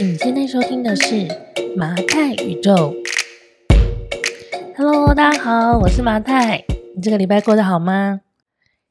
[0.00, 1.26] 你现在收听的是
[1.76, 2.94] 麻太宇宙。
[4.76, 6.64] Hello，大家好，我是麻太。
[6.94, 8.20] 你这个礼拜过得好吗？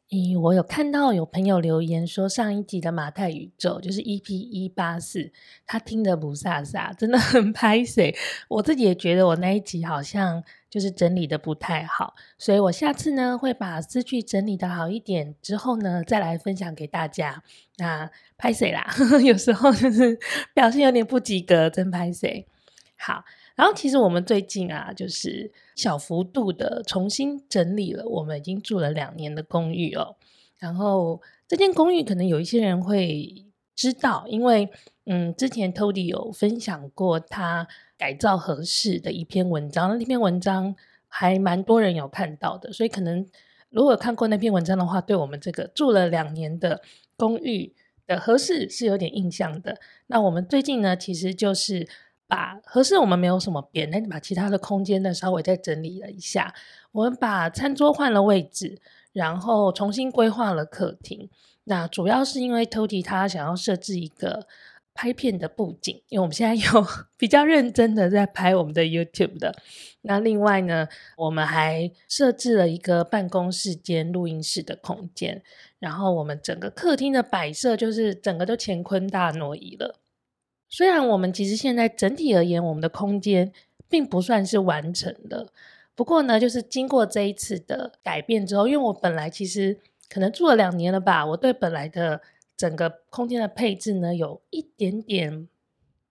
[0.09, 5.29] 咦，我有看到有朋友留言说，上一集的马太宇宙就是 EP 一八四，
[5.65, 8.15] 他听得不飒飒，真的很拍谢。
[8.47, 17.43] 我自己也觉得我那一集好像就是整理的不太好，所以我下次呢会把诗句整理的好一点，之后呢再来分享给大家。
[17.75, 20.17] 那拍谢啦呵呵， 有时候就是
[20.53, 22.45] 表现有点不及格，真拍谢。
[22.97, 23.25] 好。
[23.57, 30.15] 然后其实我们最近啊，就是小幅度的重新整理了我们已经住了两年的公寓哦。
[30.59, 34.69] 然后这间公寓可能有一些人会知道，因为
[35.07, 37.67] 嗯，之前 Tody 有分享过他
[37.97, 40.75] 改造合适的一篇文章，那篇文章
[41.07, 43.25] 还蛮多人有看到的，所以可能
[43.71, 46.83] 如果看过那篇文章的话，对我们这个住了两年的
[47.15, 47.73] 公寓
[48.05, 49.79] 的合适是有点印象的。
[50.05, 51.87] 那我们最近呢，其实就是。
[52.27, 56.53] 把合适我们没有什么变，那你把其他的空间呢稍微再整理了一下。
[56.91, 58.79] 我们把餐桌换了位置，
[59.13, 61.29] 然后重新规划了客厅。
[61.63, 64.47] 那主要是因为 Tody 他想要设置一个
[64.93, 66.85] 拍片的布景，因为我们现在有
[67.17, 69.53] 比较认真的在拍我们的 YouTube 的。
[70.01, 75.43] 那另外呢，我们还设置了一个办公室兼录音室的空间。
[75.79, 79.99] 然后我们整个客厅的摆设就是整个都乾坤大挪移了。
[80.69, 83.51] 虽然我们其实现在整体而言，我们的空间
[83.89, 85.47] 并不算是完成的，
[85.95, 92.21] 不过呢，就是经过这一次的改变之后，因为我本来其实可能住了两年了吧，我对本来的
[92.55, 95.47] 整个空间的配置呢，有一点点，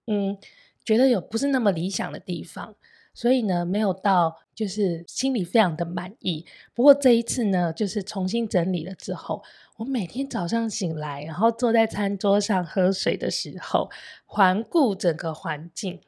[0.07, 0.39] 嗯，
[0.85, 2.75] 觉得有不是那么理想的地方，
[3.17, 6.45] 所以呢，没有到就是心里非常的满意。
[6.75, 9.43] 不过这一次呢，就是重新整理了之后。
[9.79, 13.91] 我每天早上醒来，然后坐在餐桌上喝水的时候，
[14.27, 16.01] 环顾整个环境，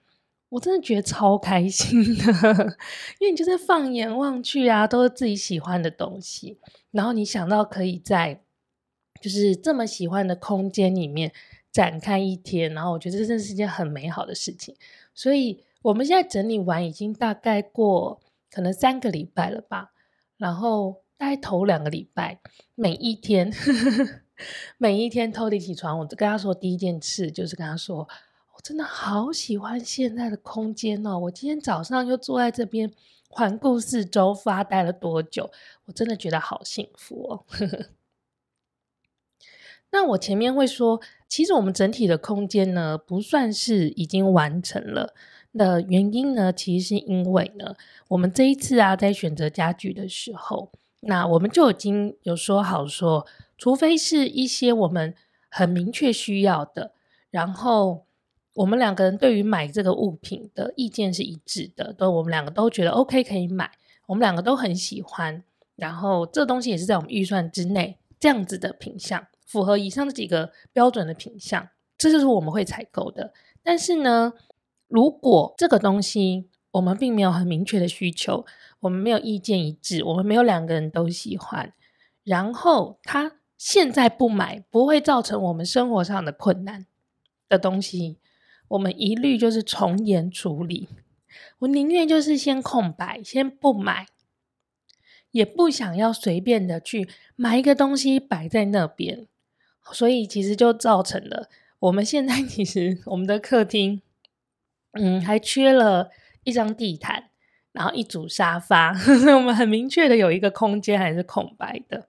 [0.51, 2.77] 我真的觉得超开心的。
[3.21, 6.59] 因为你就是放眼望去啊，都是自己喜欢的东西，
[6.91, 8.43] 然后你想到可以在
[9.21, 11.33] 就是这么喜欢的空间里面
[11.73, 14.75] 展开一天，然后我觉得这真是件很美好的事情。
[15.15, 19.93] 所以我们现在整理完，已经大概过可能三个礼拜了吧，
[20.37, 21.03] 然后。
[21.19, 22.39] 大概头两个礼拜，
[22.77, 23.53] 每一天，
[24.79, 28.09] 每一天 Tody 起床，我跟他说第一件事就是跟他说，
[28.55, 31.19] 我真的好喜欢现在的空间哦！
[31.19, 32.93] 我今天早上又坐在这边
[33.29, 35.51] 环顾四周，发呆了多久？
[35.87, 37.45] 我真的觉得好幸福哦。
[39.91, 45.17] 那我前面会说，其实我们整体的空间呢，不算是已经完成了
[45.57, 47.75] 的原因呢，其实是因为呢，
[48.09, 50.71] 我们这一次啊，在选择家具的时候。
[51.01, 53.25] 那我们就已经有说好说，
[53.57, 55.15] 除非是一些我们
[55.49, 56.91] 很明确需要的，
[57.31, 58.05] 然后
[58.55, 63.71] 我们两个人对于买这个物品的意见是一致的，都我们两个都觉得 OK 可以买，
[64.07, 65.45] 我们两个都很喜欢，
[65.77, 73.33] 然后这东西也是在我们预算之内，这样子的品相，符合以上这几个标准的品相，这就是我们会采购的。
[73.63, 74.33] 但是呢，
[74.89, 78.45] 如果这个东西我们并没有很明确的需求。
[78.81, 81.73] 我们没有意见一致，我们没有两个人都喜欢。
[82.23, 86.87] 然后他现在不买，不会造成我们生活上的困难
[87.49, 88.19] 的东西，
[88.69, 90.89] 我们一律就是从严处理。
[91.59, 94.07] 我宁愿就是先空白，先不买，
[95.33, 99.27] 也不想要随便的去买一个东西摆在那边。
[99.91, 101.49] 所以其实就造成了
[101.81, 104.03] 我们现在其实我们的客厅，
[104.93, 106.11] 嗯，还缺了
[106.45, 107.25] 一张地毯。
[107.71, 108.93] 然后一组沙发，
[109.37, 112.09] 我们很明确的有一个空间还是空白的。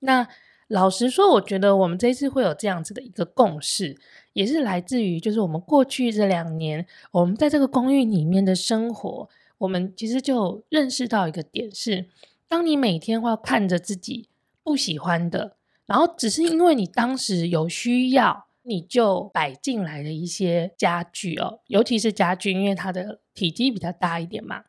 [0.00, 0.26] 那
[0.66, 3.96] 老实说，我觉得我们这次会有这样子的一个共识，
[4.32, 12.08] 也是来自于就是我们过去这两年，我们在这个公寓里面的生活，我们其实就认识到一个点是：
[12.48, 14.28] 当你每天会看着自己
[14.64, 24.64] 不喜欢的，然后只是因为你当时有需要，你就摆进来的一些家具哦，尤其是家具，因为它的体积比较大一点嘛。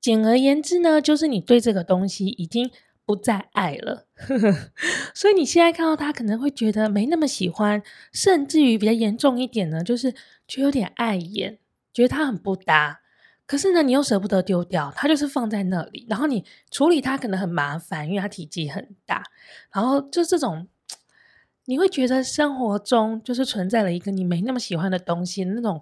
[0.00, 2.70] 简而言之呢，就是你对这个东西已经
[3.04, 4.06] 不再爱了，
[5.14, 7.82] 所以你现在看到它可能会觉得没那么喜欢，
[8.12, 10.12] 甚至于比较严重一点呢，就是
[10.48, 11.58] 觉得有点碍眼，
[11.92, 13.02] 觉得它很不搭。
[13.46, 19.24] 可是呢，你又舍不得丢掉，它就是放在那里，然后你处理它可能很麻烦，因为它体积很大。
[19.72, 20.68] 然后就这种，
[21.70, 25.80] 你会觉得生活中就是存在了一个你没那么喜欢的东西，那种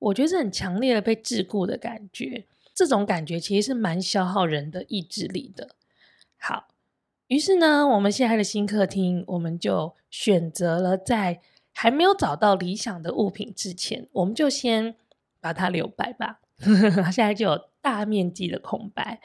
[0.00, 2.44] 我觉得是很强烈的被桎梏的感觉。
[2.74, 5.76] 这种感觉其实是蛮消耗人的意志力的。
[6.40, 6.66] 好，
[7.28, 11.40] 于是呢，我们现在的新客厅，我们就选择了在
[11.72, 14.96] 还没有找到理想的物品之前，我们就先
[15.40, 16.40] 把它留白吧。
[17.14, 19.20] 现在就有大面积的空白。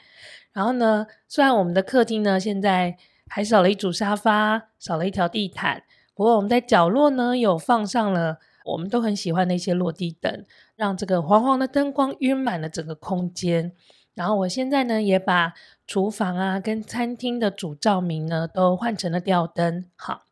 [0.52, 2.96] 然后呢，虽然我们的客厅呢现在
[3.26, 5.82] 还少了一组沙发，少了一条地毯，
[6.14, 10.46] 不过我们在角落呢有放上了我们都很喜欢的一些落地灯，
[10.76, 13.72] 让这个黄黄的灯光晕满了整个空间。
[14.14, 15.52] 然后我现在呢也把
[15.86, 19.84] 厨房啊跟餐厅的主照明呢都换成了吊灯。
[19.96, 20.26] 好，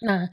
[0.00, 0.28] 那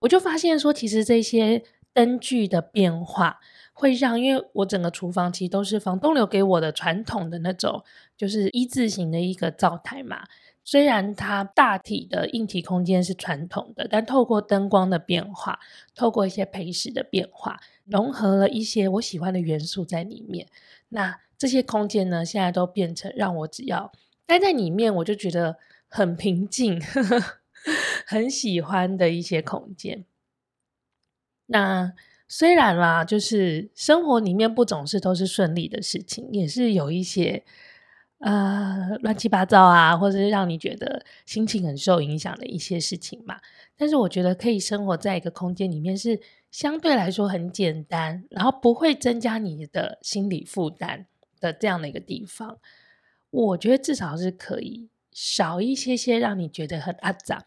[0.00, 1.62] 我就发现说，其实这些
[1.92, 3.40] 灯具的变化。
[3.80, 7.84] 会让，因为我整个厨房其实都是房东留给我的传统的那种，
[8.16, 10.24] 就是一字形的一个灶台嘛。
[10.70, 15.58] 虽然它大体的硬体空间是传统的，但透过灯光的变化，
[15.94, 20.46] 透过一些配饰的变化，融合了一些我喜欢的元素在里面。
[20.90, 23.90] 那这些空间呢，现在都变成让我只要
[24.26, 25.56] 待在里面，我就觉得
[25.88, 26.78] 很平静，
[28.06, 30.04] 很喜欢的一些空间。
[31.46, 31.94] 那。
[32.30, 37.42] 虽然啦，就是生活里面不总是都是顺利的事情，也是有一些
[38.18, 43.40] 呃乱七八糟啊，或者是让你觉得心情很受影响的一些事情嘛。
[43.76, 46.20] 但是我觉得可以生活在一个空间里面，是
[46.50, 51.06] 相对来说很简单，然后不会增加你的心理负担
[51.40, 52.58] 的这样的一个地方。
[53.30, 57.44] 我觉得至少是可以少一些些让你觉得很阿杂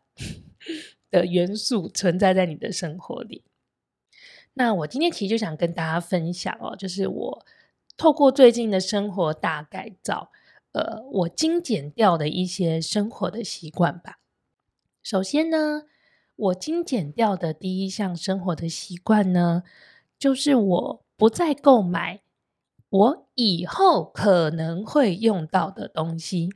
[1.10, 3.44] 的元素存在在你的生活里。
[4.54, 7.46] 那我今天其实就想跟大家分享哦，就是我
[7.98, 10.32] 透过最近的生活大改造，
[10.74, 14.20] 呃，我精简掉的一些生活的习惯吧。
[15.04, 15.84] 首先呢，
[16.36, 19.64] 我精简掉的第一项生活的习惯呢，
[20.18, 22.22] 就是我不再购买
[22.90, 26.50] 我以后可能会用到的东西。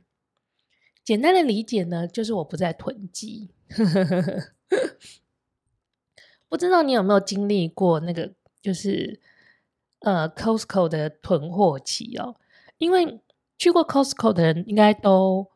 [1.04, 3.50] 简单的理解呢，就是我不再囤积。
[6.48, 8.32] 不知道你有没有经历过那个，
[8.62, 9.20] 就是
[10.00, 12.36] 呃，Costco 的囤货期哦。
[12.78, 13.20] 因为
[13.58, 15.48] 去过 Costco 的人，应该都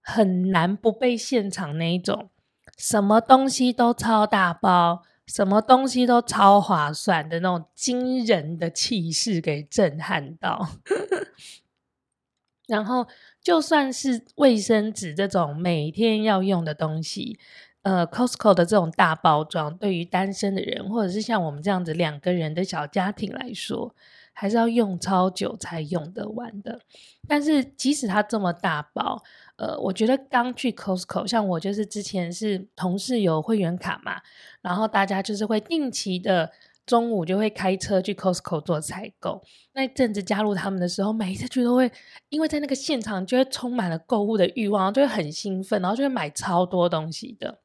[0.00, 2.30] 很难不被现场那一种
[2.76, 10.68] 什么东西都超大包、什么东西都超划算的那种惊人的气势给震撼到。
[12.66, 13.06] 然后，
[13.42, 17.38] 就算是卫生纸这种每天要用的东西。
[17.82, 23.94] 呃，Costco 的这种大包装，对于单身的人，或者是像我们这样子两个人的小家庭来说，
[24.34, 26.78] 还是要用超久才用得完的。
[27.26, 29.22] 但是即使它这么大包，
[29.56, 34.20] 呃，我觉得刚去 Costco，像我就是之前是同事有会员卡嘛，
[34.60, 36.52] 然后大家就是会定期的
[36.84, 39.42] 中午就会开车去 Costco 做采购。
[39.72, 41.90] 那一阵子加入他们的时候，每一次去都会，
[42.28, 47.60] 因为在那个现场就会充满了购物的欲望，就会很兴奋，然后就会买超多东西的。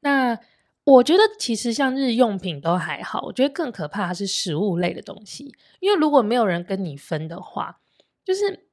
[0.00, 0.38] 那
[0.84, 7.78] 我觉得其实像日用品都还好，我觉得更可怕是食物类的东西，因为如果没有人跟你分的话，
[8.24, 8.66] 就是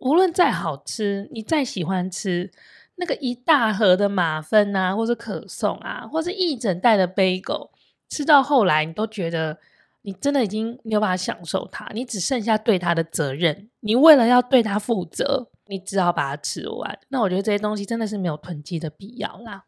[0.00, 2.52] 无论再好吃，你再喜欢吃
[2.96, 7.70] 那个一大盒的马芬啊，或者可颂啊，或者一整袋的贝果，
[8.10, 9.58] 吃到后来你都觉得
[10.02, 16.98] 你真的已经没有办法享受它，你只剩下对它的责任，你为了要对它负责，你只好把它吃完。
[17.08, 19.64] 那我觉得这些东西真的是没有囤积的必要啦。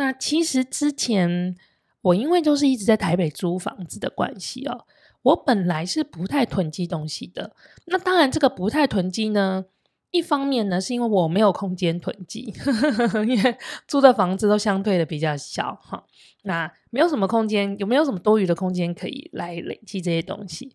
[0.00, 1.54] 那其实之前
[2.00, 4.86] 我因为就是一直在台北租房子的关系哦，
[5.20, 7.54] 我本来是不太囤积东西的。
[7.84, 9.66] 那当然，这个不太囤积呢，
[10.10, 12.54] 一方面呢是因为我没有空间囤积，
[13.28, 16.02] 因为租的房子都相对的比较小哈。
[16.44, 20.72] 那没有什么空间，有没有什么多余的空间可以来累积这些东西？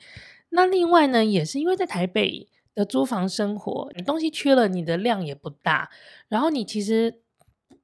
[0.49, 5.89] 那另外呢，也是因为在台北的租房生活，你东西缺了，你的量也不大，
[6.27, 7.21] 然后你其实。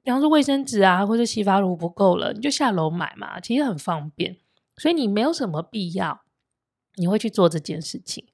[0.04, 4.36] 比方说卫生纸啊，或者洗发乳不够了，你就下楼买嘛，其实很方便，
[4.76, 6.22] 所以你没有什么必要，
[6.96, 8.26] 你会去做这件事情。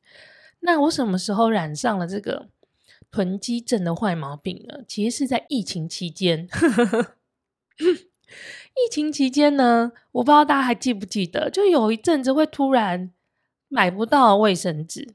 [0.60, 2.48] 那我什么时候染上了这个
[3.10, 4.78] 囤积症的坏毛病呢？
[4.88, 6.48] 其实是在疫情期间。
[7.78, 13.12] 疫情期间呢，我不知道大家还记不记得，就有一阵子会突然
[13.68, 15.14] 买不到卫生纸，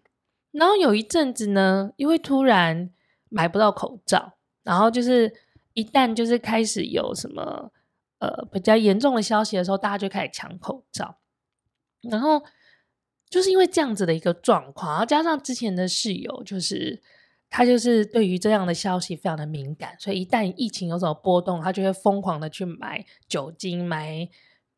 [0.52, 2.92] 然后有一阵子呢，又会突然
[3.30, 5.34] 买不到口罩，然后就是。
[5.74, 7.72] 一旦就是开始有什么
[8.20, 11.18] 呃比较严重的消息的时候，大家就开始抢口罩，
[12.02, 12.44] 然后
[13.30, 17.02] 就是因为这样子的一个状况，然后加上之前的室友，就是
[17.50, 24.30] 他就是对于这样的消息非常的敏感，所以一旦疫情有什么波动，他就会疯狂的去买酒精、买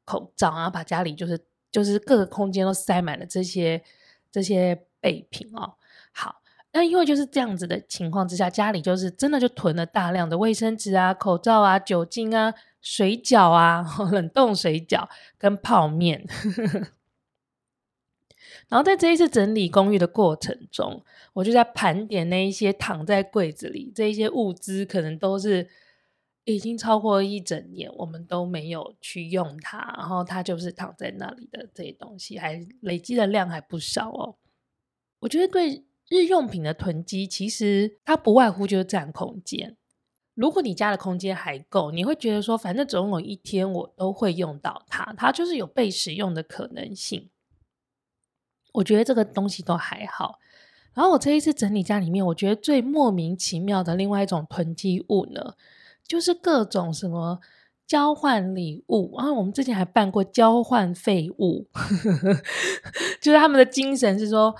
[0.06, 3.84] 口罩，然后把家里就是就是各个空间都塞满了这些
[4.32, 5.76] 这些备品哦。
[6.12, 6.42] 好。
[6.78, 16.28] 那因为就是这样子的情况之下，家里就是真的就囤了大量的卫生纸啊、口罩啊、酒精啊、水饺啊、 冷冻水饺跟泡面。
[18.68, 21.02] 然后在这一次整理公寓的过程中，
[21.32, 25.70] 我就在盘点那一些躺在柜子里这一些物资，可能都是
[26.44, 34.36] 已经超过一整年，我们都没有去用它，然后它就是躺在那里的这些东西，还累积的量还不少哦。
[35.20, 39.76] 我觉得对日用品的囤积，其实它不外乎就是占空间。
[40.34, 47.30] 如果你家的空间还够，你会觉得说，反正总有一天我都会用到它，它就是有被使用的可能性。
[48.74, 50.40] 我觉得这个东西都还好，
[50.94, 55.56] 然后我这一次整理家里面，我觉得最莫名其妙的另外一种囤积物呢，
[56.06, 57.40] 就是各种什么
[57.88, 61.70] 交换礼物，然后我们之前还办过交换废物，
[63.22, 64.54] 就是他们的精神是说，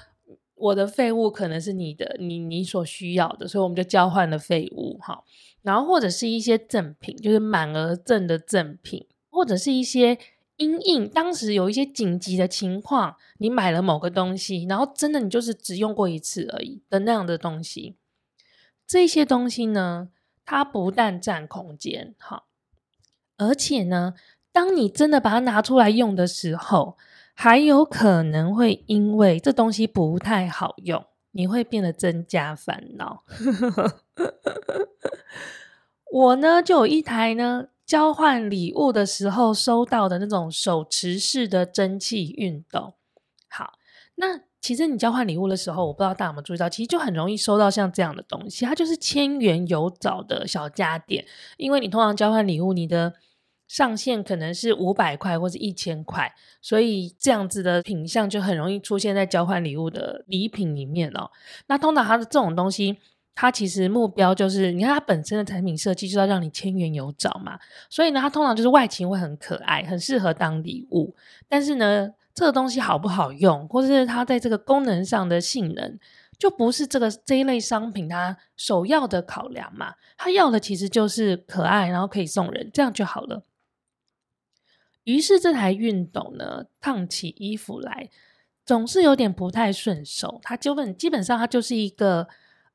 [0.56, 5.24] 我的废物可能是你的，你你所需要的，所以我们就交换了废物哈，
[5.62, 10.18] 然后或者是一些赠品，就是满额赠的赠品，或者是一些。
[10.58, 17.98] 因应当时有一些紧急的情况，你买了某个东西，然后真的你就是只用过一次而已的那样的东西，
[18.88, 20.12] 这些东西呢，
[20.46, 22.46] 它不但占空间，好，
[23.36, 24.14] 而且呢，
[24.54, 26.98] 当你真的把它拿出来用的时候，
[27.36, 33.24] 还有可能会因为这东西不太好用，你会变得增加烦恼。
[36.12, 37.68] 我呢，就有一台呢。
[37.86, 42.96] 交换礼物的时候收到的那种手持式的蒸汽熨斗，
[43.48, 43.74] 好，
[44.16, 51.24] 那其实你交换礼物的时候，我不知道大家有没有注意到，其实就很容易收到像这样的东西，它就是千元有找的小家电，
[51.58, 53.14] 因为你通常交换礼物，你的
[53.68, 61.30] 上限可能是五百块或是一千块，所以这样子的品相就很容易出现在交换礼物的礼品里面哦。
[61.68, 62.98] 那通常它的这种东西。
[63.38, 71.14] 它其实目标就是，你看它本身的产品设计就要让你千元有找嘛，所以呢，它通常就是外形会很可爱，很适合当礼物。
[71.50, 76.00] 但是呢，这个东西好不好用，或者是它在这个功能上的性能，
[76.40, 79.96] 就不是这个这一类商品它首要的考量嘛。
[80.18, 83.44] 它要的其实就是可爱，然后可以送人，这样就好了。
[85.06, 88.12] 于是这台熨斗呢，烫起衣服来
[88.64, 90.40] 总是有点不太顺手。
[90.44, 92.28] 它基本基本上它就是一个。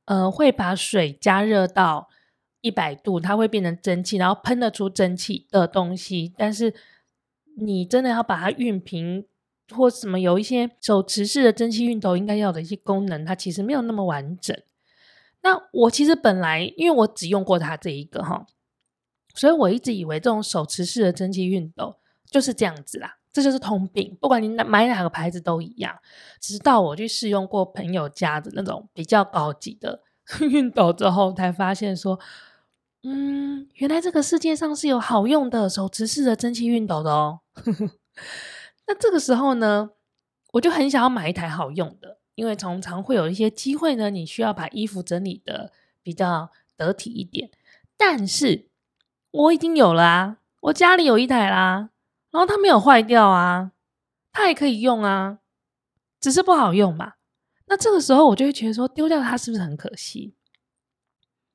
[0.06, 2.08] 呃，会把水加热到
[2.62, 6.34] 一百度，它会变成蒸汽，然后喷得出蒸汽的东西。
[6.36, 6.74] 但是
[7.58, 9.24] 你真的要把它熨平，
[9.72, 14.60] 或什么有一些手持式的蒸汽熨斗应该要的一些功能，它其实没有那么完整。
[15.42, 18.44] 那我其实本来因为我只用过它这一个哈，
[19.36, 21.99] 所以我一直以为这种手持式的蒸汽熨斗
[22.30, 23.16] 就是这样子啦。
[23.32, 25.96] 这就是通病，不管你买哪个牌子都一样。
[26.40, 32.18] 直到我去试用过朋友家的那种比较高级的 熨斗之后，才发现说，
[33.04, 37.40] 嗯，原来这个世界上是有好用的手持式的蒸汽熨斗的哦。
[38.88, 39.90] 那这个时候呢，
[40.54, 45.70] 我就很想要买一台好用的，因为常常会有一些机会呢，你需要把衣服整理得
[46.02, 47.48] 比较得体一点。
[47.96, 48.66] 但是
[49.30, 51.90] 我已经有了啊，我家里有一台啦。
[52.30, 53.72] 然后它没有坏掉啊，
[54.32, 55.38] 它还可以用啊，
[56.20, 57.14] 只是不好用嘛。
[57.66, 60.34] 那这个时候我就会觉得说，丢掉它是不是很可惜？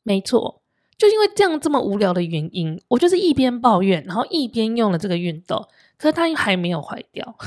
[0.03, 0.61] 没错，
[0.97, 5.67] 就因为这样这么无聊的原因，我就是一边抱怨，然后一边用了这个熨斗，
[5.97, 7.37] 可是它还没有坏掉，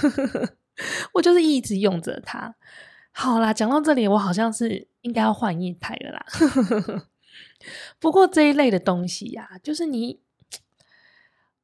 [1.14, 2.54] 我就是一直用着它。
[3.12, 6.26] 好啦，讲到这里，我好像是应该要换一台了啦。
[8.00, 10.20] 不过这一类的东西呀、啊，就是你。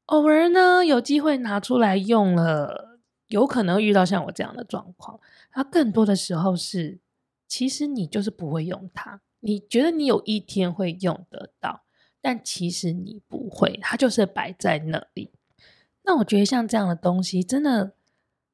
[0.06, 5.18] 偶尔呢，有机会拿出来用了，有可能遇到像我这样的状况。
[5.50, 7.00] 它更多的时候是，
[7.48, 11.84] 其实你就是不会用它，你觉得你有一天会用得到，
[12.20, 15.30] 但其实你不会，它就是摆在那里。
[16.02, 17.94] 那我觉得像这样的东西，真的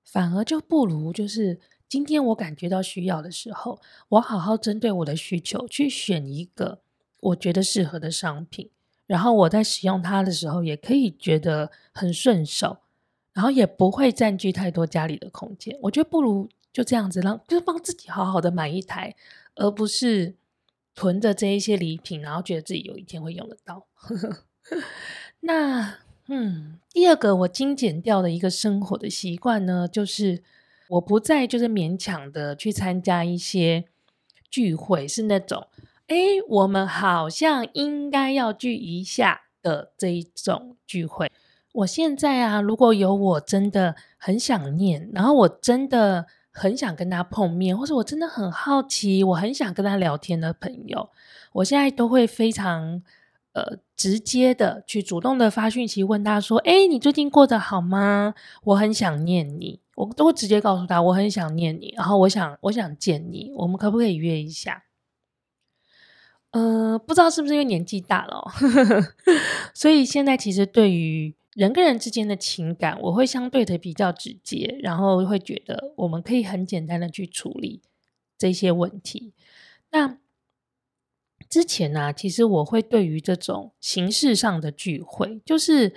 [0.04, 3.80] 反而就不如就是今天我感觉到需要的时候，
[4.10, 6.82] 我好好针对我的需求去选一个
[7.18, 8.70] 我觉得适合的商品。
[9.10, 12.76] 然后我在使用它的时候，也可以觉得很顺手，
[13.32, 15.76] 然后也不会占据太多家里的空间。
[15.82, 19.16] 我觉得不如就这样子让，就是帮自己好好的买一台，
[19.56, 20.36] 而不是
[20.94, 23.84] 囤着这一些礼品，然后觉得自己有一天会用得到。
[25.40, 25.96] 那
[26.28, 30.44] 嗯，第二个我精简掉的一个生活的习惯呢，就是
[30.86, 33.86] 我不再就是勉强的去参加一些
[34.48, 35.66] 聚会，是那种。
[36.10, 36.16] 哎，
[36.48, 41.30] 我们好像应该要聚一下的这一种聚会。
[41.72, 51.10] 我现在啊，如果有我真的很想念，然后我真的很想跟他碰面，或者我真的很好奇，我很想跟他聊天的朋友，
[51.52, 53.00] 我现在都会非常
[53.52, 58.34] 呃直接的去主动的发讯息问他说：“哎，你最近过得好吗？
[58.64, 64.82] 我很想念你。”我都会直接告诉他我很想念你，然后我想我想见你，我们可不可以约一下？
[66.52, 68.50] 呃，不知道是不是因为年纪大了哦，
[69.72, 77.80] 所以现在其实对于人跟人之间的情感，我会相对的比较直接，然后会觉得我们可以很简单的去处理
[78.36, 79.32] 这些问题。
[79.90, 80.18] 那
[81.48, 85.92] 之前呢，其实我会对于这种形式上的聚会，就是。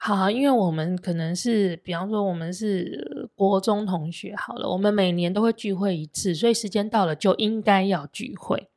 [0.00, 8.68] 好，因为我们可能是，比方说我们是国中同学，好了，我们每年都会聚会一次，所以时间到了就应该要聚会，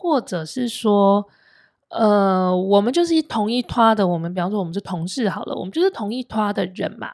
[0.00, 1.28] 或者是说，
[1.88, 7.12] 呃，我们就是同一拖的，我们比方说我们是同事，好了，我们就是同一拖的人嘛，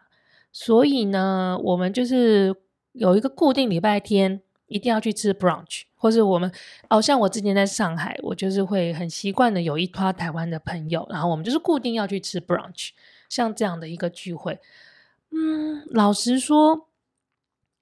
[0.52, 2.54] 所以呢，我们就是
[2.92, 6.50] 有一个固定礼拜天一定要去吃 brunch，或是我们，
[6.88, 12.90] 哦，像我之前在上海，我就是会很习惯的有一拖台湾的朋友，然后我们就是固定要去吃 brunch。
[13.28, 14.60] 像这样的一个聚会，
[15.32, 16.86] 嗯，老实说，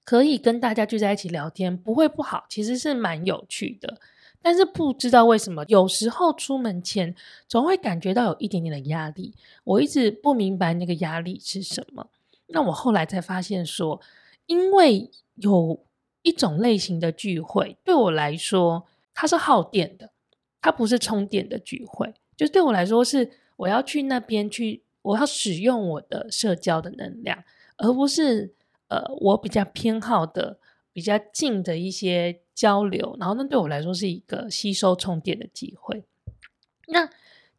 [0.03, 3.99] 可以跟大家聚在一起聊天，不会不好，其实是蛮有趣的。
[4.45, 7.15] 但是不知道为什么，有时候出门前
[7.47, 9.33] 总会感觉到有一点点的压力。
[9.63, 12.07] 我一直不明白那个压力是什么。
[12.49, 13.99] 那我后来才发现说，
[14.45, 15.83] 因为有
[16.21, 18.85] 一种类型的聚会，对我来说
[19.15, 20.11] 它是耗电的，
[20.61, 22.13] 它不是充电的聚会。
[22.37, 24.83] 就对我来说，是我要去那边去。
[25.01, 27.43] 我要使用我的社交的能量，
[27.77, 28.55] 而不是
[28.87, 30.57] 呃，我比较偏好的
[30.95, 33.17] 比较近的一些交流。
[33.19, 36.05] 然后，那对我来说是一个吸收充电的机会。
[36.87, 37.09] 那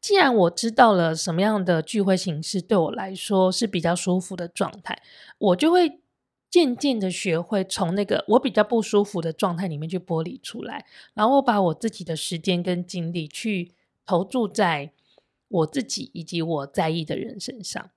[0.01, 5.03] 既然我知道了什么样的聚会形式对我来说是比较舒服的状态，
[5.37, 6.01] 我就会
[6.49, 13.73] 渐渐的学会从那个我比较不舒服的状态里面去剥离出来，然后我把我自己的时间跟精力去
[14.07, 14.93] 投注在。
[15.49, 17.93] 我自己以及我在意的人身上，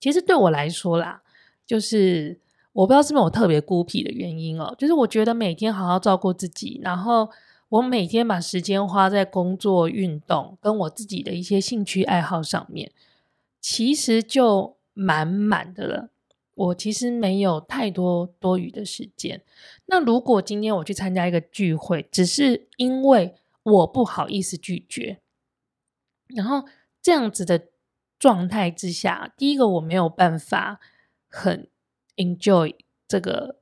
[0.00, 1.22] 其实对我来说啦，
[1.64, 2.40] 就是
[2.72, 7.28] 我不知道是不是我特别孤僻的原因哦，就是我觉得每天好好照顾自己，然后
[7.68, 12.92] 我每天把时间花在工作、运动跟我自己的一些兴趣爱好上面，
[13.60, 16.08] 其实就满满的了。
[16.54, 19.42] 我其实没有太多多余的时间。
[19.86, 25.18] 那如果今天我去参加一个聚会，只是因为我不好意思拒绝。
[26.28, 26.66] 然后
[27.00, 27.68] 这样子的
[28.18, 30.78] 状态之下，第一个我没有办法
[31.26, 31.66] 很
[32.16, 32.74] enjoy
[33.08, 33.56] 这个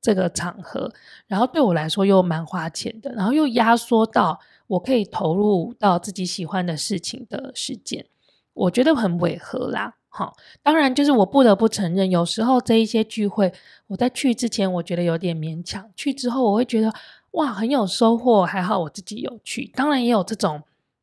[0.00, 0.92] 这个场合，
[1.26, 8.06] 然后对我来说又蛮花钱的，然后又压缩到我可以投入到自己喜欢的事情的时间，
[8.52, 9.96] 我觉得很违和啦。
[10.08, 13.52] 好，当然就是我不得不承认，有时候这一些聚会，
[13.86, 16.92] 我在去之前我觉得有点勉强，去之后我会觉得
[17.32, 20.62] 哇很有收获，还好我自己有去，当然也有这种。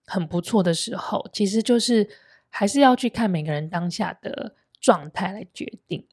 [0.10, 2.08] 很不错的时候，其实就是
[2.48, 6.08] 还是要去看每个人当下的状态来决定。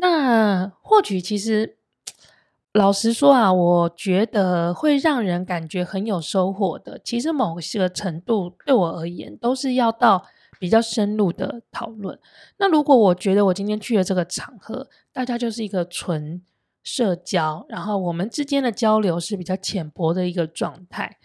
[0.00, 1.76] 那或许其实
[2.72, 10.24] 老实说啊，我觉得会让人感觉很有收获的，其实某些程度对我而言都是要到
[10.58, 12.18] 比较深入的讨论。
[12.56, 16.40] 那如果我觉得我今天去了这个场合，大家就是一个纯
[16.82, 21.18] 社交，然后我们之间的交流是比较浅薄的一个状态。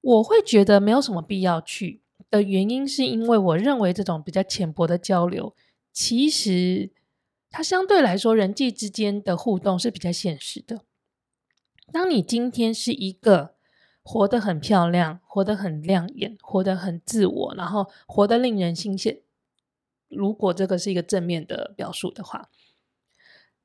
[0.00, 5.54] 我会觉得没有什么必要去的原因，是因为我认为这种比较浅薄的交流，
[5.92, 6.90] 其实
[7.50, 10.82] 它相对来说人际之间的互动是比较现实的。
[11.92, 13.54] 当你今天是一个
[14.02, 19.20] 活得很漂亮、活得很亮眼、活得很自我，然后活得令人新鲜，
[20.08, 22.50] 如果这个是一个正面的表述的话，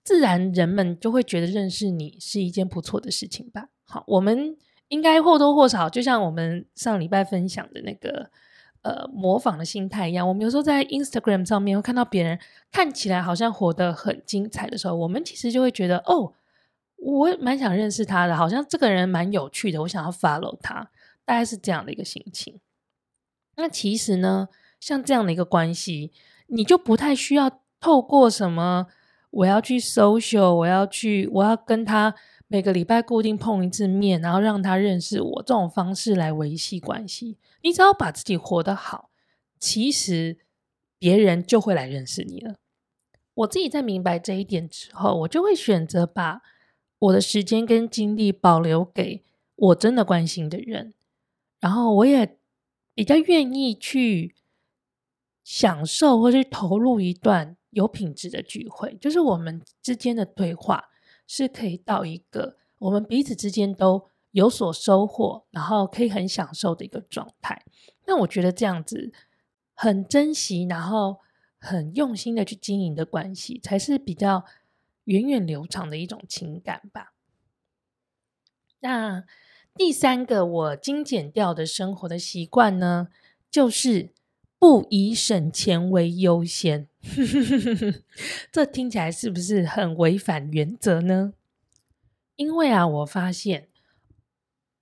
[0.03, 3.69] 自然人们就会觉得认识你是一件不错的事情吧。
[3.83, 4.57] 好，我们。
[4.89, 8.29] 应该或多或少，就像我们上礼拜分享的那个
[8.83, 12.39] 呃模仿的心态一样，我们有时候在 Instagram 上面会看到别人
[12.71, 16.33] 看起来好像活得很精彩的时候，我们其实就会觉得哦，
[16.97, 20.89] 我蛮想认识他的，好像这个人蛮有趣的，我想要 follow 他，
[21.25, 22.59] 大概是这样的一个心情。
[23.55, 26.11] 那其实呢，像这样的一个关系，
[26.47, 28.87] 你就不太需要透过什么
[29.31, 32.13] 我要去 social，我要去，我要跟他。
[32.53, 37.39] 每个礼拜固定碰一次面，然后让他认识我，这种方式来维系关系。
[37.63, 39.09] 你只要把自己活得好，
[39.57, 40.37] 其实
[40.99, 42.57] 别人就会来认识你了。
[43.33, 46.43] 我自己在明白这一点之后，我就会选择把
[46.99, 49.23] 我的时间跟精力保留给
[49.55, 50.93] 我真的关心的人，
[51.59, 52.37] 然后我也
[52.93, 54.35] 比较愿意去
[55.43, 60.91] 享受或是投入一段有品质的聚会，就是我们之间的对话
[61.27, 67.63] 是可以到一个我们彼此之间都有所收获，然后可以很享受的一个状态。
[68.05, 69.13] 那我觉得这样子
[69.73, 71.19] 很珍惜，然后
[71.59, 74.43] 很用心的去经营的关系，才是比较
[75.05, 77.13] 源远流长的一种情感吧。
[78.79, 79.23] 那
[79.75, 83.07] 第三个我精简掉的生活的习惯呢，
[83.49, 84.12] 就是
[84.63, 86.88] 不以省钱为优先。
[88.49, 91.34] 这听起来是不是很违反原则呢？
[92.38, 93.67] 因为啊，我发现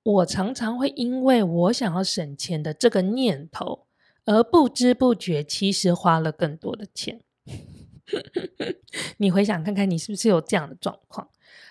[0.03, 3.87] 我常常会因为我想要省钱的这个念头，
[4.25, 7.21] 而不知不觉其实花了更多的钱。
[9.17, 11.27] 你回想看看，你是不是有这样的状况？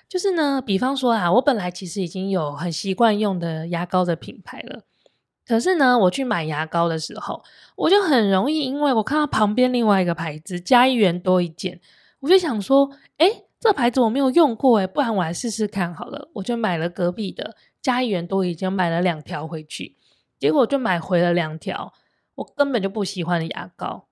[0.08, 4.82] 就是呢，比方说啊，我本来其实已经有很习惯用的牙膏的品牌了，
[5.46, 7.42] 可是呢，我去买牙膏的时候，
[7.76, 11.80] 我就很容易因为我看到旁边另外一个牌子加一元多一件，
[12.20, 19.96] 我就想说，诶，这牌子我没有用过诶，不然我来试试看好了，我就买了隔壁的加一元多一件，买了两条回去，
[20.38, 21.92] 结果就买回了两条
[22.36, 24.06] 我根本就不喜欢的牙膏。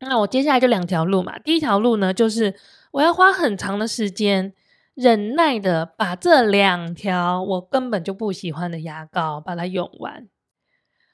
[0.00, 2.54] 那我接下来就两条路嘛，第一条路呢就是。
[2.92, 4.52] 我要花很长的时间，
[5.00, 10.28] 忍耐的把这两条我根本就不喜欢的牙膏把它用完，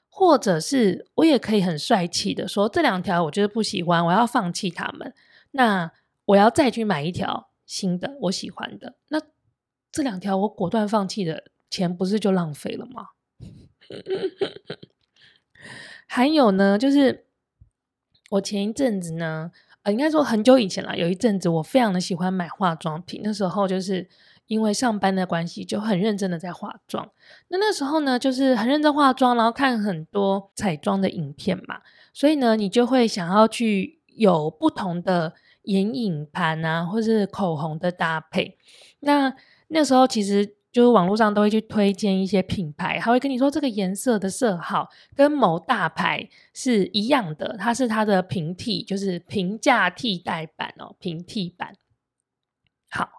[0.09, 5.13] 或者是我也可以很帅气的说，这两条我就是不喜欢，我要放弃它们。
[5.51, 5.89] 那
[6.25, 9.21] 我要再去买一条新的我喜欢的，那
[9.89, 13.11] 这两条我果断放弃的钱不是就浪费了吗？
[16.07, 17.25] 还有呢，就是
[18.31, 19.53] 我前一阵子呢。
[19.91, 24.07] 应该说很久以前了，有一阵子我非常的喜欢买化妆品，那时候就是
[24.47, 27.09] 因为上班的关系，就很认真的在化妆。
[27.47, 31.79] 那那时候呢，就是很认真化妆，然后看很多彩妆的影片嘛，
[32.13, 38.57] 所以呢，你就会想要去有不同的眼影盘啊，或是口红的搭配。
[38.99, 39.33] 那
[39.69, 40.56] 那时候其实。
[40.71, 51.73] 就是网络上都会去推荐一些品牌，他会跟你说这个颜色的色号跟某大牌是一样的，它是它的平替，就是平价替代版哦，平替版。
[52.89, 53.09] 好，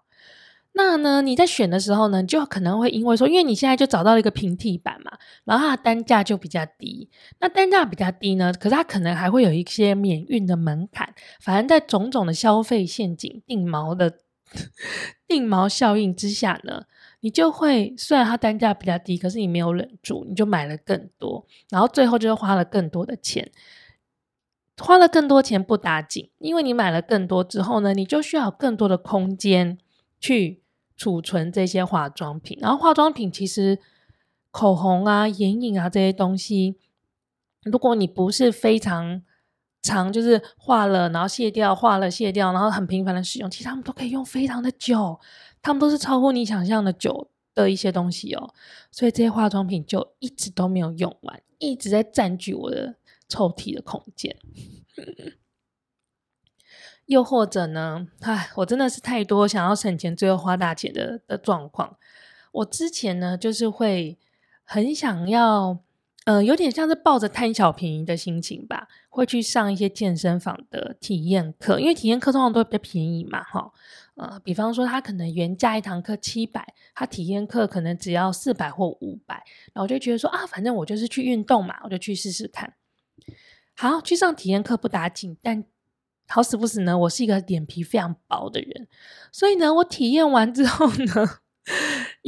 [0.73, 7.09] 那呢你在选的时候呢，就可能会因为说，因为你现在就找到了一个平替版嘛，然后它的单价就比较低。
[7.39, 14.19] 那单价比较低呢，可是它可能还会有一些免运的门槛，反正在种种的消费陷阱、定毛的
[15.27, 16.83] 定毛效应之下呢。
[17.21, 23.51] 你就会，虽然它单价比较低，可是你没有忍住，你就买了更多，然后最后就是花了更多的钱，
[24.77, 29.77] 花了更多钱不打紧，因为你买了更多之后呢，你就需要更多的空间
[30.19, 30.61] 去
[30.95, 33.79] 储存这些化妆品，然后化妆品其实
[34.51, 36.77] 口红啊、眼影啊这些东西，
[37.63, 39.21] 如果你不是非常
[39.81, 45.19] 长，就是画了然后卸掉，画了卸掉，然后很频繁的使用，其实他们都可以用非常的久。
[45.61, 48.53] 他们都是超乎你想象的久的一些东西哦，
[48.91, 52.95] 所以这些化妆品就一直都没有用完，一直在占据我的
[53.27, 54.35] 抽屉的空间。
[57.07, 61.97] 又或者呢，唉，我真的是太多想要省钱，最后花大钱的的状况。
[62.51, 64.17] 我之前呢，就是会
[64.63, 65.79] 很想要，
[66.25, 73.71] 呃，有点像是抱着贪小便宜的心情吧，会去上一些健身房的体验课，因为体验课通常都比较便宜嘛，哈。
[74.19, 79.35] 呃，比方说，他可能原价一堂课七百，他体验课可能只要四百或五百，
[79.73, 82.73] 然后我就觉得说啊，反正我就是去运动嘛，我就去试试看。
[83.75, 85.63] 好，去上体验课不打紧，但
[86.27, 88.87] 好死不死呢，我是一个脸皮非常薄的人，
[89.31, 91.39] 所以呢，我体验完之后呢。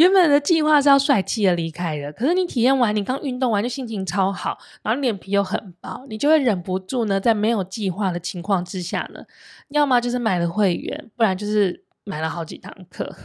[0.02, 9.24] 原本的计划是要帅气的离开的，可是你体验完，你刚运动完就心情超好，然后脸皮又很薄，你就会忍不住呢，在没有计划的情况之下呢，
[9.68, 13.16] 要么就是买了会员，不然就是买了好几堂课，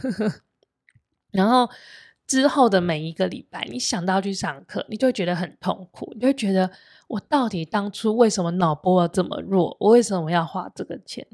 [1.33, 1.67] 然后
[2.27, 6.69] 之后的每一个礼拜，你想到去上课，你就会觉得很痛苦，你就会觉得
[7.07, 9.75] 我到底当初为什么脑波这么弱？
[9.79, 11.25] 我为什么要花这个钱？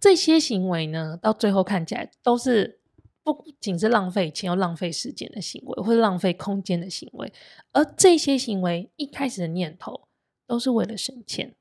[0.00, 2.78] 这些行为呢，到最后看起来都是。
[3.24, 7.32] 不仅是浪费钱，又浪费时间的行为，或者浪费空间的行为，
[7.70, 10.08] 而这些行为一开始的念头
[10.46, 11.54] 都是为了省钱。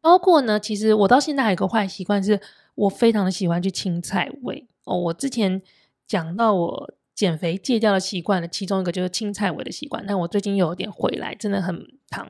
[0.00, 2.40] 包括呢，其实我到现在还有一个坏习惯，是
[2.74, 4.98] 我非常的喜欢去青菜味哦。
[4.98, 5.60] 我之前
[6.06, 12.28] 讲到我减肥戒掉的习惯的其中一个就是青菜味的习惯，但我最近又有点回来，真的很烫。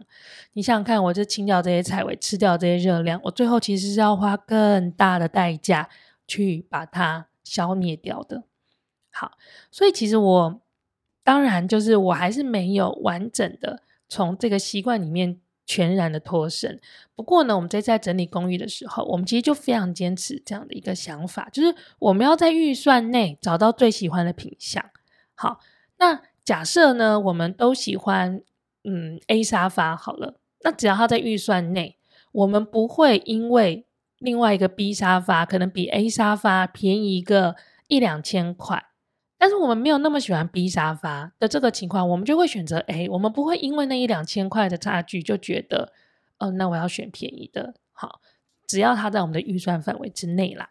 [0.54, 5.88] 你想想看，我就清掉这些菜味，吃掉这些热量，我最后其实是要花更大的代价
[6.26, 7.28] 去把它。
[7.46, 8.42] 消灭掉的。
[9.10, 9.38] 好，
[9.70, 10.60] 所以其实我
[11.22, 16.80] 当然就是我还是没有完整的从这个习惯里面全然的脱身。
[17.14, 24.84] 不过呢，我们在在整理公寓的时候，我们其实就非常坚持这样的一个想法，就是我们要在预算内找到最喜欢的品相。
[25.34, 25.60] 好，
[25.98, 28.42] 那假设呢，我们都喜欢
[28.84, 31.96] 嗯 A 沙发好了，那只要它在预算内，
[32.32, 33.85] 我们不会因为
[34.18, 37.56] 另外一个 B 沙发可能比 A 沙发便宜一个
[37.88, 38.86] 一两千块。
[39.38, 43.08] 但是我们没有那么喜欢 B 沙发的这个情况，我们就会选择 A。
[43.10, 45.92] 我们不会因为那一两千块的差距就觉得，
[46.38, 47.74] 哦、那我要选便宜的。
[47.92, 48.22] 好，
[48.66, 50.70] 只要它在我们的预算范围之内啦。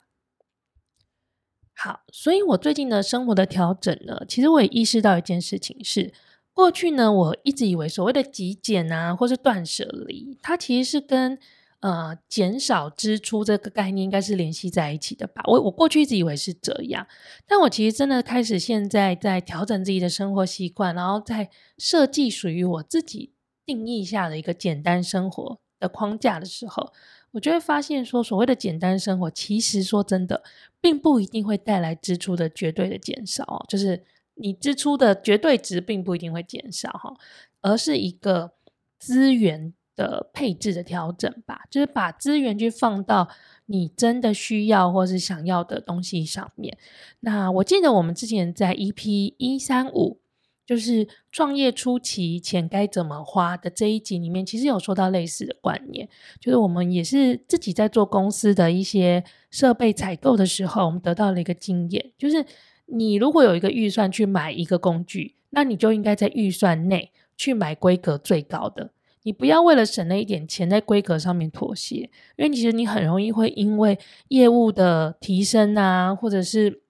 [1.73, 6.11] 好，所以我最近的生活的调整呢，其实我也意识到一件事情是，
[6.51, 11.37] 过去呢，我一直以为所谓的极简啊，或是断舍离，它其实是跟
[11.85, 15.43] 呃，减少支出这个概念应该是联系在一起的吧？
[15.45, 17.05] 我我过去一直以为是这样，
[17.45, 23.33] 但我其实真的开始现在在调整自己的生活习惯，然后在设计属于我自己
[23.67, 26.91] 定义下的一个简单生活的框架的时候，
[27.33, 30.41] 我就会发现说，所谓的简单生活，其实说真的，
[30.81, 37.13] 并不一定会带来支出的绝对的减少，就是你支出的绝对值并不一定会减少哈，
[37.61, 38.53] 而是一个
[38.97, 39.74] 资源。
[39.95, 43.29] 的配置的调整吧，就是把资源去放到
[43.67, 46.77] 你真的需要或是想要的东西上面。
[47.21, 50.19] 那我记得我们之前在 EP 一三五，
[50.65, 62.45] 就是创业初期钱该怎么花的这一集里面，其实有说到类似的观念，就是我们也是自己在做公司的一些设备采购的时候，我们得到了一个经验，就是
[62.87, 68.91] 你如果有一个预算去买一个工具，那你就应该在预算内去买规格最高的。
[69.25, 76.83] 你不要为了省那一点钱在规格上面妥协，因为其实你很容易会因为业务的提升啊，或者是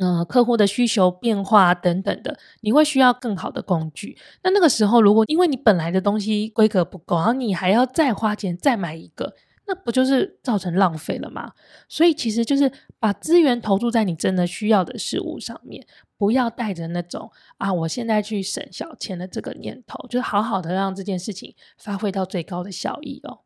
[0.00, 4.16] 嗯客户的需求变化等等的，你会需要更好的工具。
[4.44, 9.34] 那那个时候，如果因为你本来的东西规格不够，然后你还要再花钱再买一个。
[9.70, 11.52] 那不就是造成浪费了吗？
[11.90, 23.40] 所以其实就是把资源投注在你真的需要的事物上面，不要带着那种啊，我现在去省小钱的这个念头，就好好的让这件事情发挥到最高的效益哦。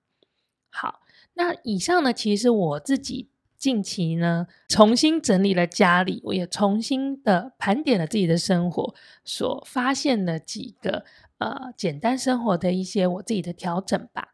[0.71, 1.01] 好，
[1.35, 11.05] 那以上呢，其实我自己近期呢重新整理了家里，我也重新的盘点了自己的生活，所发现的几个
[11.39, 14.29] 呃简单生活的一些我自己的调整吧。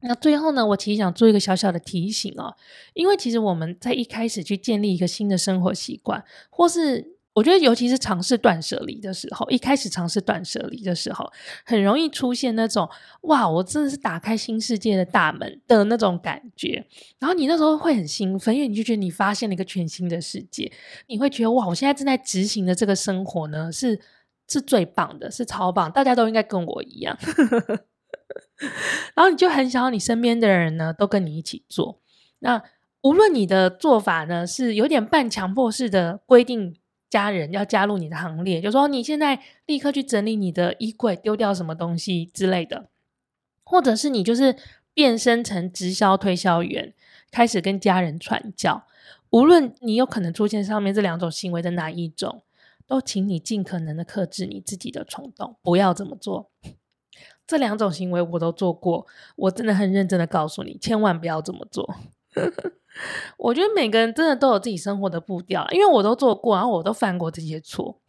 [0.00, 2.54] 那最后呢，我其实想做一个小小的提醒哦，
[2.94, 11.28] 因为其实我们在一开始去建立一个新的生活习惯，或是我觉得尤其是尝试断舍离的时候，一开始尝试断舍离的时候，
[11.64, 12.88] 很容易出现那种
[13.22, 16.84] 哇，我真的是打开新世界的大门的那种感觉。
[17.18, 20.70] 然后你那时候会很兴奋，因为你就觉得你发现了一个全新的世界，
[21.06, 24.00] 你会觉得哇，我现在正在执行的这个生活呢，是
[24.48, 27.16] 是最棒的，是超棒，大家都应该跟我一样。
[29.14, 32.00] 然后你就很想要你身边的人呢，都跟你一起做。
[32.40, 32.62] 那
[33.02, 36.76] 无论你的做法呢，是有点半强迫式的规定
[37.08, 42.88] 家人要加入你的行列，就说你现在立刻去整理你的衣柜，丢掉什么东西之类的，
[43.64, 44.56] 或者是你就是
[44.92, 46.92] 变身成直销推销员，
[47.30, 48.84] 开始跟家人传教。
[49.30, 52.42] 无论你有可能出现上面这两种行为的哪一种，
[52.86, 56.50] 都请你尽可能的克制你自己的冲动，不要这么做。
[57.48, 61.96] 这两种行为我都做过，我真的很认真的告诉你，千万不要这么做。
[63.38, 68.00] 我觉得每个人真的都有自己生活的步调，因为我都做过，然后我都犯过这些错。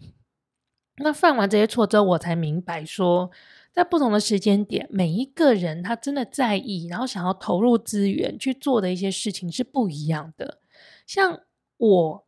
[0.97, 3.31] 那犯完这些错之后，我才明白说，
[3.71, 10.59] 在不同的时间点，每一个人他真的在意，然后想要投入资源去做的一些事情是不一样的。
[11.07, 11.39] 像
[11.77, 12.25] 我，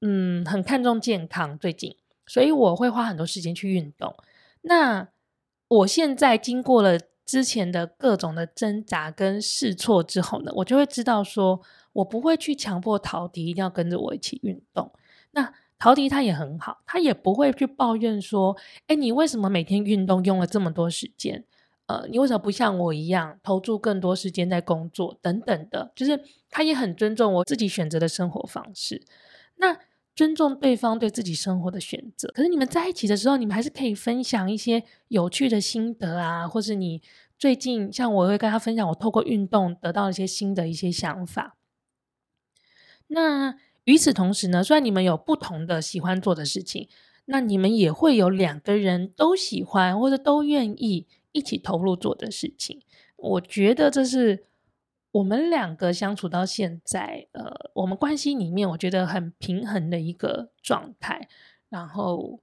[0.00, 4.16] 嗯，很看重健康，最近，所以我会花很多时间去运动。
[4.62, 5.08] 那
[5.68, 11.60] 我现在经过了之前的各种的挣扎跟试错之后呢，我就会知道说，
[11.92, 14.92] 我不会去强迫陶迪一定要跟着我一起运动。
[15.32, 21.44] 那陶迪他也很好，他也不会去抱怨说，哎，你为什么每天运动用了这么多时间？
[21.86, 25.90] 呃，你为什么不像我一样投注更多时间在工作等等的？
[25.96, 29.02] 就是他也很尊重我自己选择的生活方式。
[29.56, 29.76] 那。
[30.16, 37.02] 尊重对方对自己生活的选择，可是你们在一起的时候，你们还是可以分享一些有趣的心得啊，或是你
[37.38, 41.58] 最近像我会跟他分享，我透过运动得到一些新的一些想法。
[43.08, 46.88] 那与此同时呢，虽然你们有不同的喜欢做的事情，
[47.26, 52.80] 那你们也会有两个人都喜欢或者都愿意一起投入做的事情。
[53.16, 54.44] 我觉得这是。
[55.16, 61.28] 我们两个相处到现在，呃，我们关系里面我觉得很平衡的一个状态，
[61.70, 62.40] 然后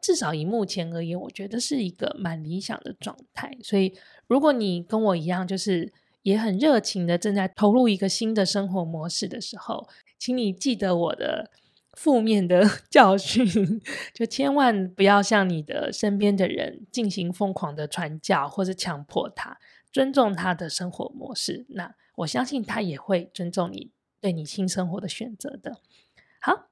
[0.00, 3.54] 至少以目前而言，我觉得是一个蛮理想的状态。
[3.62, 3.92] 所以，
[4.26, 9.86] 如果你跟我一样，就是也很热情的正在投入一个新的生活模式的时候，
[10.18, 11.50] 请你记得我的
[11.92, 13.44] 负面的 教训，
[14.14, 19.58] 就千万不要向你的身边的人进行疯狂的传教，或是强迫他
[19.92, 21.66] 尊重他的生活模式。
[21.70, 25.80] 那我相信他也会尊重你对你新生活的选择的。
[26.40, 26.68] 好，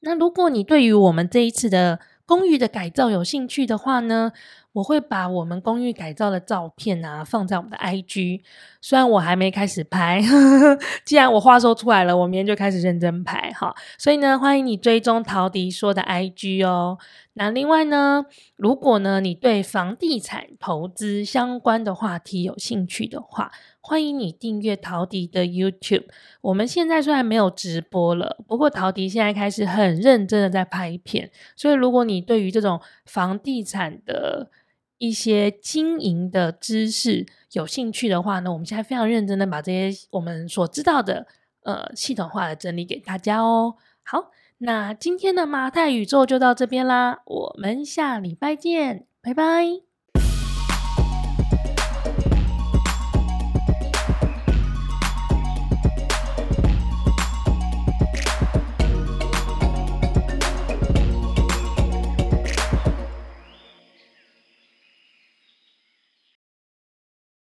[0.00, 4.32] 那如果你对于我们这一次的公寓的改造有兴趣的话呢，
[4.78, 8.42] 我会把我们公寓改造的照片啊放在我们的 IG，
[8.80, 10.22] 虽然我还没开始拍，
[11.04, 13.74] 既然我话说出来了，我明天就开始认真拍哈。
[13.98, 16.98] 所以呢，欢迎你追踪陶迪说的 IG 哦。
[17.32, 18.24] 那另外呢，
[18.56, 26.06] 如果呢你对房地产投资相关的话题有兴趣的话，欢迎你订阅陶迪的 YouTube。
[26.40, 34.50] 我们现在虽然没有直播了，不过陶迪现在开始很认真的在拍片，所以如果你对于这种房地产的
[34.98, 41.26] 一些经营的知识有兴趣的话呢，我们现在非常认真的把这些我们所知道的
[41.62, 43.76] 呃系统化的整理给大家哦。
[44.02, 49.87] 好，那今天的马太宇宙就到这边啦，我们下礼拜见，拜拜。